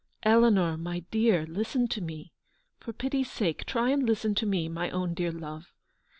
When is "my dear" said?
0.77-1.45